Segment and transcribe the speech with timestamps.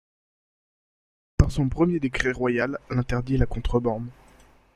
[1.37, 4.07] Par son premier décret royal, elle interdit la contrebande.